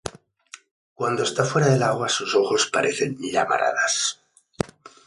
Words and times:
Cuando 0.95 1.21
está 1.21 1.43
fuera 1.45 1.67
del 1.69 1.83
agua 1.83 2.09
sus 2.09 2.33
ojos 2.33 2.65
parecen 2.71 3.17
llamaradas. 3.19 4.19